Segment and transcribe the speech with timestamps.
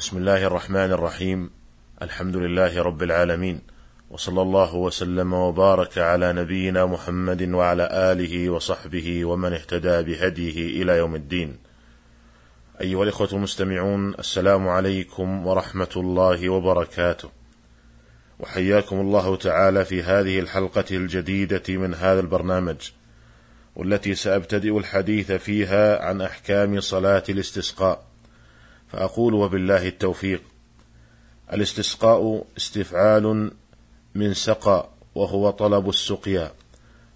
[0.00, 1.50] بسم الله الرحمن الرحيم.
[2.02, 3.60] الحمد لله رب العالمين.
[4.10, 11.14] وصلى الله وسلم وبارك على نبينا محمد وعلى آله وصحبه ومن اهتدى بهديه إلى يوم
[11.14, 11.56] الدين.
[12.80, 17.30] أيها الإخوة المستمعون السلام عليكم ورحمة الله وبركاته.
[18.38, 22.90] وحياكم الله تعالى في هذه الحلقة الجديدة من هذا البرنامج
[23.76, 28.09] والتي سأبتدئ الحديث فيها عن أحكام صلاة الاستسقاء.
[28.92, 30.42] فأقول وبالله التوفيق.
[31.52, 33.50] الاستسقاء استفعال
[34.14, 36.52] من سقى وهو طلب السقيا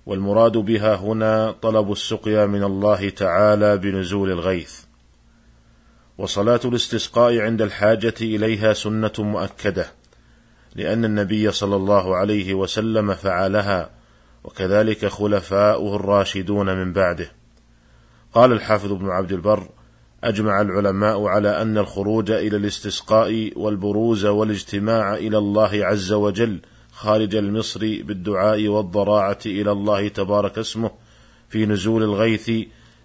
[0.06, 4.80] والمراد بها هنا طلب السقيا من الله تعالى بنزول الغيث.
[6.18, 9.86] وصلاة الاستسقاء عند الحاجة إليها سنة مؤكدة
[10.74, 13.90] لأن النبي صلى الله عليه وسلم فعلها
[14.44, 17.32] وكذلك خلفاؤه الراشدون من بعده.
[18.32, 19.68] قال الحافظ ابن عبد البر
[20.24, 26.60] أجمع العلماء على أن الخروج إلى الاستسقاء والبروز والاجتماع إلى الله عز وجل
[26.92, 30.90] خارج المصر بالدعاء والضراعة إلى الله تبارك اسمه
[31.48, 32.50] في نزول الغيث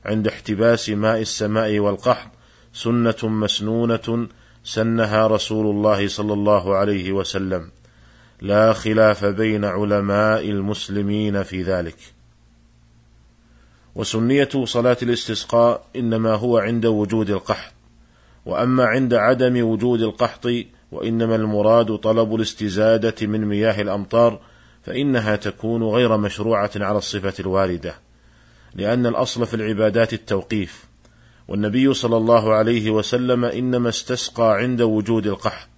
[0.06, 2.31] عند احتباس ماء السماء والقحط
[2.73, 4.28] سنة مسنونة
[4.64, 7.72] سنها رسول الله صلى الله عليه وسلم.
[8.42, 12.19] لا خلاف بين علماء المسلمين في ذلك.
[14.00, 17.73] وسنية صلاة الاستسقاء إنما هو عند وجود القحط.
[18.45, 20.47] وأما عند عدم وجود القحط
[20.91, 24.39] وإنما المراد طلب الاستزادة من مياه الأمطار
[24.83, 27.95] فإنها تكون غير مشروعة على الصفة الواردة
[28.75, 30.86] لأن الأصل في العبادات التوقيف.
[31.47, 35.69] والنبي صلى الله عليه وسلم إنما استسقى عند وجود القحط.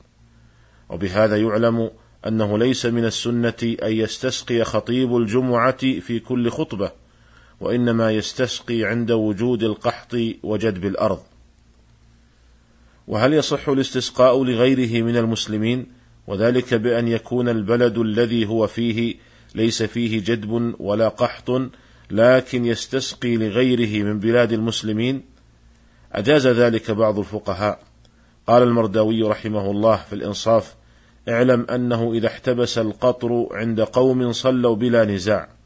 [0.90, 1.92] وبهذا يعلم
[2.28, 7.02] أنه ليس من السنة أن يستسقي خطيب الجمعة في كل خطبة
[7.62, 11.20] وإنما يستسقي عند وجود القحط وجدب الأرض.
[13.08, 15.86] وهل يصح الاستسقاء لغيره من المسلمين؟
[16.28, 19.16] وذلك بأن يكون البلد الذي هو فيه
[19.56, 21.52] ليس فيه جدب ولا قحط
[22.12, 25.22] لكن يستسقي لغيره من بلاد المسلمين؟
[26.14, 27.80] أجاز ذلك بعض الفقهاء.
[28.48, 30.76] قال المرداوي رحمه الله في الإنصاف
[31.30, 35.61] اعلم أنه إذا احتبس القطر عند قوم صلوا بلا نزاع.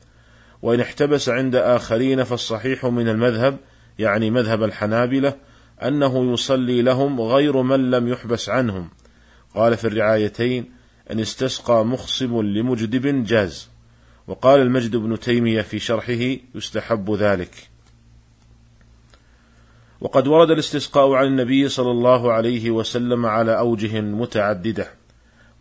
[0.61, 3.57] وإن احتبس عند آخرين فالصحيح من المذهب
[3.99, 5.35] يعني مذهب الحنابلة
[5.83, 8.89] أنه يصلي لهم غير من لم يحبس عنهم.
[9.55, 10.71] قال في الرعايتين
[11.11, 13.69] أن استسقى مخصم لمجدب جاز.
[14.27, 17.69] وقال المجد بن تيمية في شرحه يستحب ذلك.
[20.01, 24.87] وقد ورد الاستسقاء عن النبي صلى الله عليه وسلم على أوجه متعددة.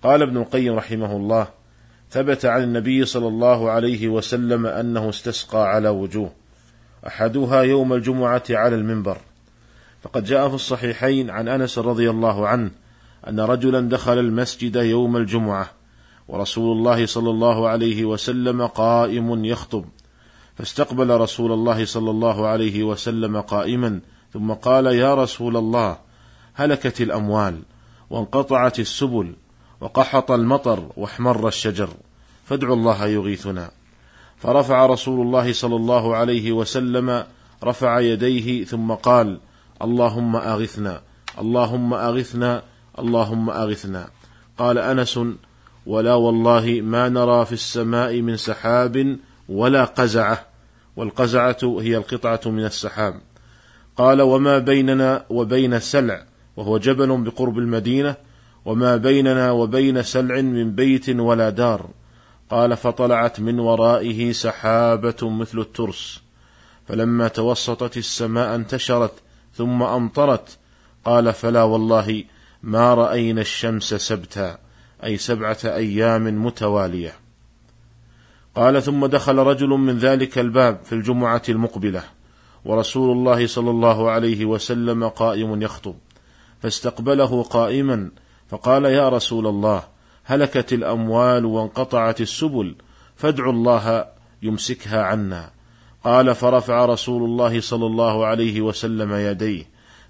[0.03, 1.49] قال ابن القيم رحمه الله
[2.15, 6.33] ثبت عن النبي صلى الله عليه وسلم أنه استسقى على وجوه.
[7.07, 9.19] أحدها يوم الجمعة على المنبر.
[10.03, 12.71] فقد جاء في الصحيحين عن أنس رضي الله عنه
[13.29, 15.71] أن رجلا دخل المسجد يوم الجمعة
[16.29, 19.85] ورسول الله صلى الله عليه وسلم قائم يخطب.
[20.55, 24.01] فاستقبل رسول الله صلى الله عليه وسلم قائما
[24.33, 25.99] ثم قال يا رسول الله
[26.55, 27.63] هلكت الأموال
[28.11, 29.35] وانقطعت السبل
[29.81, 31.89] وقحط المطر واحمر الشجر.
[32.45, 33.71] فادعوا الله يغيثنا.
[34.39, 37.25] فرفع رسول الله صلى الله عليه وسلم
[37.65, 39.41] رفع يديه ثم قال
[39.83, 41.01] اللهم أغثنا
[41.39, 42.63] اللهم أغثنا
[42.99, 44.09] اللهم أغثنا.
[44.59, 45.21] قال أنس
[45.87, 49.19] ولا والله ما نرى في السماء من سحاب
[49.49, 50.47] ولا قزعة
[50.97, 53.15] والقزعة هي القطعة من السحاب.
[53.97, 56.25] قال وما بيننا وبين سلع
[56.57, 58.15] وهو جبل بقرب المدينة
[58.65, 61.91] وما بيننا وبين سلع من بيت ولا دار.
[62.55, 66.23] قال فطلعت من ورائه سحابة مثل الترس
[66.89, 69.13] فلما توسطت السماء انتشرت
[69.55, 70.59] ثم أمطرت
[71.05, 72.25] قال فلا والله
[72.63, 74.59] ما رأينا الشمس سبتا
[75.05, 77.15] أي سبعة أيام متوالية.
[78.55, 82.03] قال ثم دخل رجل من ذلك الباب في الجمعة المقبلة
[82.65, 85.95] ورسول الله صلى الله عليه وسلم قائم يخطب
[86.63, 88.11] فاستقبله قائما
[88.49, 89.94] فقال يا رسول الله
[90.25, 92.75] هلكت الأموال وانقطعت السبل
[93.17, 94.07] فادعوا الله
[94.43, 95.51] يمسكها عنا.
[96.05, 99.65] قال فرفع رسول الله صلى الله عليه وسلم يديه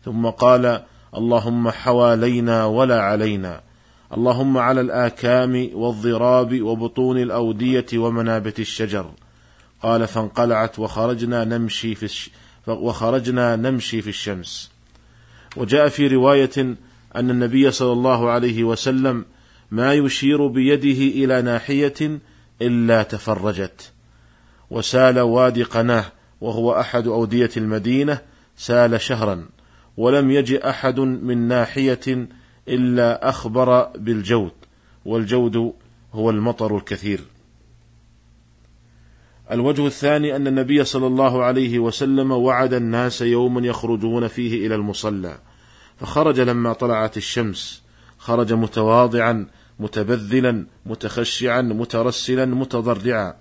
[0.05, 0.83] ثم قال
[1.17, 3.61] اللهم حوالينا ولا علينا.
[4.17, 9.11] اللهم على الآكام والضراب وبطون الأودية ومنابت الشجر.
[9.83, 12.31] قال فانقلعت وخرجنا نمشي في الش...
[12.67, 14.71] وخرجنا نمشي في الشمس.
[15.57, 16.77] وجاء في رواية
[17.17, 19.25] أن النبي صلى الله عليه وسلم
[19.71, 22.21] ما يشير بيده إلى ناحية
[22.63, 23.93] إلا تفرجت.
[24.71, 26.05] وسال وادي قناه
[26.41, 28.19] وهو أحد أودية المدينة
[28.57, 29.49] سال شهرا
[29.97, 32.29] ولم يج أحد من ناحية
[32.69, 34.53] إلا أخبر بالجود
[35.05, 35.73] والجود
[36.13, 37.21] هو المطر الكثير.
[39.51, 45.39] الوجه الثاني أن النبي صلى الله عليه وسلم وعد الناس يوما يخرجون فيه إلى المصلى
[45.97, 47.84] فخرج لما طلعت الشمس.
[48.25, 49.47] خرج متواضعا
[49.81, 53.35] متبذلا متخشعا مترسلا متضرعا.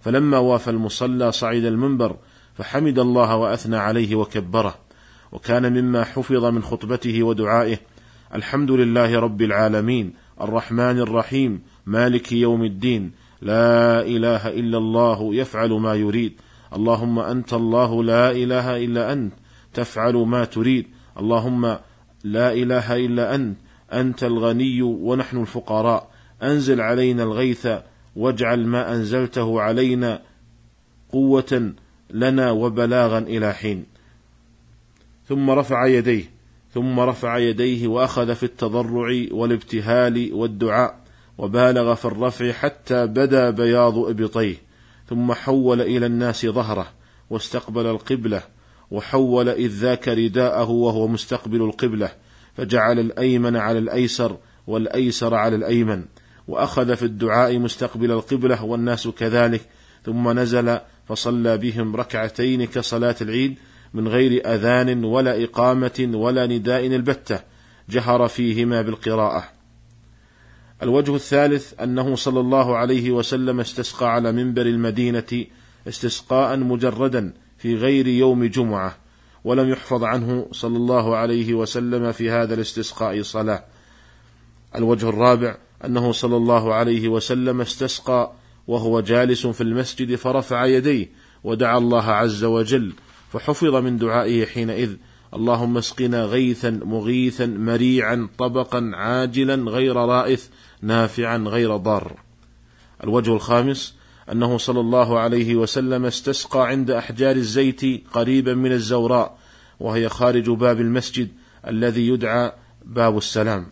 [0.00, 2.16] فلما وافى المصلى صعد المنبر
[2.54, 4.74] فحمد الله وأثنى عليه وكبره.
[5.32, 7.78] وكان مما حفظ من خطبته ودعائه
[8.34, 13.12] الحمد لله رب العالمين الرحمن الرحيم مالك يوم الدين
[13.42, 16.32] لا إله إلا الله يفعل ما يريد.
[16.76, 19.32] اللهم أنت الله لا إله إلا أنت
[19.74, 20.86] تفعل ما تريد.
[21.18, 21.78] اللهم
[22.24, 23.56] لا إله إلا أنت
[23.92, 26.10] أنت الغني ونحن الفقراء.
[26.42, 27.68] أنزل علينا الغيث
[28.16, 30.22] واجعل ما أنزلته علينا
[31.12, 31.72] قوة
[32.10, 33.84] لنا وبلاغا إلى حين.
[35.28, 36.38] ثم رفع يديه
[36.74, 40.98] ثم رفع يديه وأخذ في التضرع والابتهال والدعاء
[41.38, 44.56] وبالغ في الرفع حتى بدا بياض إبطيه.
[45.08, 46.86] ثم حول إلى الناس ظهره
[47.30, 48.42] واستقبل القبلة
[48.90, 52.10] وحول إذ ذاك رداءه وهو مستقبل القبلة.
[52.58, 56.04] فجعل الأيمن على الأيسر والأيسر على الأيمن
[56.48, 59.60] وأخذ في الدعاء مستقبل القبلة والناس كذلك
[60.04, 60.78] ثم نزل
[61.08, 63.58] فصلى بهم ركعتين كصلاة العيد
[63.94, 67.40] من غير أذان ولا إقامة ولا نداء البتة
[67.88, 69.44] جهر فيهما بالقراءة.
[70.82, 75.44] الوجه الثالث أنه صلى الله عليه وسلم استسقى على منبر المدينة
[75.88, 78.96] استسقاء مجردا في غير يوم جمعة.
[79.44, 83.64] ولم يحفظ عنه صلى الله عليه وسلم في هذا الاستسقاء صلاة
[84.76, 88.32] الوجه الرابع أنه صلى الله عليه وسلم استسقى
[88.66, 91.08] وهو جالس في المسجد فرفع يديه
[91.44, 92.92] ودعا الله عز وجل
[93.32, 94.96] فحفظ من دعائه حينئذ
[95.34, 100.48] اللهم اسقنا غيثا مغيثا مريعا طبقا عاجلا غير رائث
[100.82, 102.16] نافعا غير ضار.
[103.04, 103.97] الوجه الخامس
[104.32, 107.80] أنه صلى الله عليه وسلم استسقى عند أحجار الزيت
[108.12, 109.38] قريبا من الزوراء
[109.80, 111.28] وهي خارج باب المسجد
[111.66, 112.52] الذي يدعى
[112.84, 113.66] باب السلام.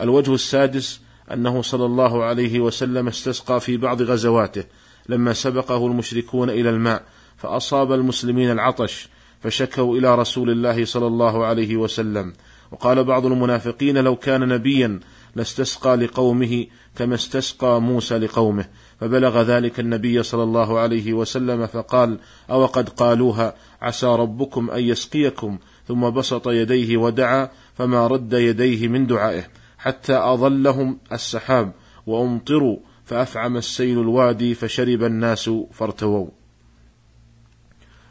[0.00, 1.00] الوجه السادس
[1.32, 4.64] أنه صلى الله عليه وسلم استسقى في بعض غزواته
[5.08, 7.02] لما سبقه المشركون إلى الماء
[7.36, 9.08] فأصاب المسلمين العطش
[9.42, 12.32] فشكوا إلى رسول الله صلى الله عليه وسلم
[12.70, 15.00] وقال بعض المنافقين لو كان نبيا
[15.36, 16.66] لاستسقى لقومه
[16.96, 18.64] كما استسقى موسى لقومه
[19.00, 22.18] فبلغ ذلك النبي صلى الله عليه وسلم فقال
[22.50, 25.58] أو قد قالوها عسى ربكم أن يسقيكم.
[25.88, 29.44] ثم بسط يديه ودعا فما رد يديه من دعائه
[29.78, 31.72] حتى أظلهم السحاب
[32.06, 36.28] وأمطروا فأفعم السيل الوادي فشرب الناس فارتووا.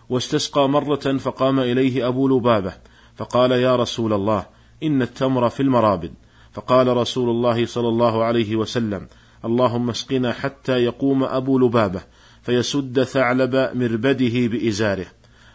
[0.09, 2.73] واستسقى مرة فقام إليه أبو لبابة
[3.15, 4.45] فقال يا رسول الله
[4.83, 6.13] إن التمر في المرابد.
[6.51, 9.07] فقال رسول الله صلى الله عليه وسلم
[9.45, 12.01] اللهم اسقنا حتى يقوم أبو لبابة
[12.43, 15.05] فيسد ثعلب مربده بإزاره.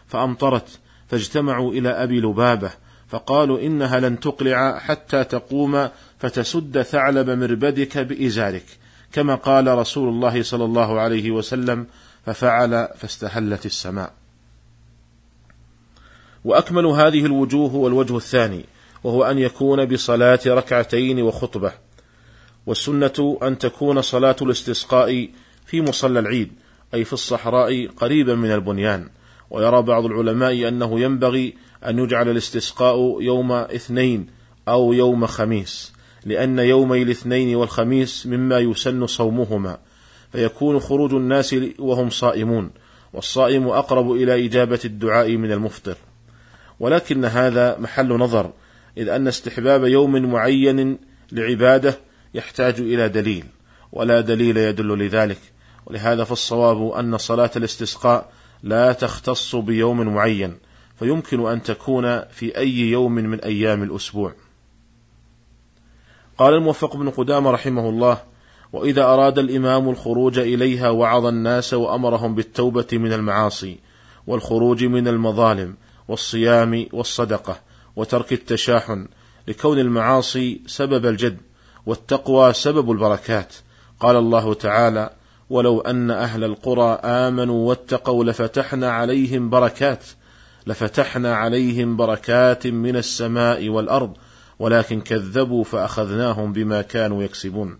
[0.07, 2.71] فأمطرت فاجتمعوا إلى أبي لبابة
[3.07, 5.89] فقالوا إنها لن تقلع حتى تقوم
[6.19, 8.65] فتسد ثعلب مربدك بإزارك.
[9.11, 11.87] كما قال رسول الله صلى الله عليه وسلم
[12.25, 14.13] ففعل فاستهلت السماء.
[16.45, 18.65] وأكمل هذه الوجوه هو الوجه الثاني
[19.03, 21.84] وهو أن يكون بصلاة ركعتين وخطبة.
[22.65, 25.29] والسنة أن تكون صلاة الاستسقاء
[25.65, 26.51] في مصلى العيد
[26.93, 29.09] أي في الصحراء قريبا من البنيان.
[29.49, 31.53] ويرى بعض العلماء أنه ينبغي
[31.85, 34.27] أن يجعل الاستسقاء يوم اثنين
[34.67, 35.93] أو يوم خميس
[36.25, 39.77] لأن يومي الاثنين والخميس مما يسن صومهما.
[40.31, 42.71] فيكون خروج الناس وهم صائمون
[43.13, 45.95] والصائم أقرب إلى إجابة الدعاء من المفطر.
[46.79, 48.51] ولكن هذا محل نظر
[48.97, 50.97] إذ أن استحباب يوم معين
[51.31, 51.99] لعبادة
[52.35, 53.45] يحتاج إلى دليل
[53.91, 55.39] ولا دليل يدل لذلك.
[55.85, 58.31] ولهذا فالصواب أن صلاة الاستسقاء
[58.63, 60.57] لا تختص بيوم معين
[60.99, 64.33] فيمكن أن تكون في أي يوم من أيام الأسبوع.
[66.37, 68.17] قال الموفق بن قدامة رحمه الله
[68.73, 73.79] وإذا أراد الإمام الخروج إليها وعظ الناس وأمرهم بالتوبة من المعاصي
[74.27, 75.75] والخروج من المظالم
[76.07, 77.59] والصيام والصدقة
[77.95, 79.07] وترك التشاحن
[79.47, 81.37] لكون المعاصي سبب الجد
[81.85, 83.53] والتقوى سبب البركات.
[83.99, 85.09] قال الله تعالى
[85.49, 90.03] ولو أن أهل القرى آمنوا واتقوا لفتحنا عليهم بركات
[90.67, 94.17] لفتحنا عليهم بركات من السماء والأرض
[94.59, 97.77] ولكن كذبوا فأخذناهم بما كانوا يكسبون.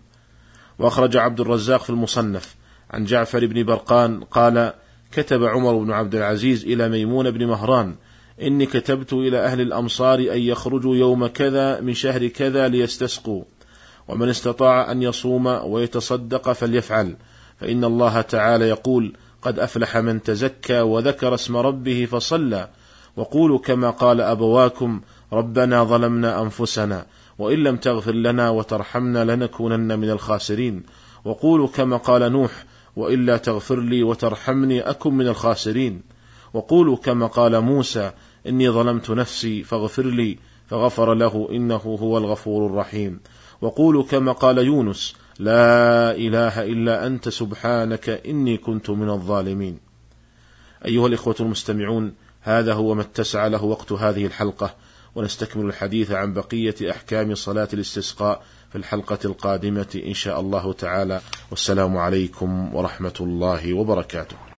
[0.78, 2.54] وأخرج عبد الرزاق في المصنف
[2.90, 4.72] عن جعفر بن برقان قال
[5.12, 7.94] كتب عمر بن عبد العزيز إلى ميمون بن مهران
[8.42, 13.44] إني كتبت إلى أهل الأمصار أن يخرجوا يوم كذا من شهر كذا ليستسقوا
[14.08, 17.16] ومن استطاع أن يصوم ويتصدق فليفعل.
[17.60, 22.68] فإن الله تعالى يقول قد أفلح من تزكى وذكر اسم ربه فصلى.
[23.16, 25.00] وقولوا كما قال أبواكم
[25.32, 27.06] ربنا ظلمنا أنفسنا
[27.38, 30.82] وإن لم تغفر لنا وترحمنا لنكونن من الخاسرين.
[31.24, 32.64] وقولوا كما قال نوح
[32.96, 36.02] وإلا تغفر لي وترحمني أكن من الخاسرين.
[36.54, 38.10] وقولوا كما قال موسى
[38.46, 43.20] إني ظلمت نفسي فاغفر لي فغفر له إنه هو الغفور الرحيم.
[43.60, 49.78] وقولوا كما قال يونس لا إله إلا أنت سبحانك إني كنت من الظالمين.
[50.84, 54.74] أيها الإخوة المستمعون هذا هو ما اتسع له وقت هذه الحلقة
[55.14, 61.20] ونستكمل الحديث عن بقية أحكام صلاة الاستسقاء في الحلقة القادمة إن شاء الله تعالى.
[61.50, 64.45] والسلام عليكم ورحمة الله وبركاته.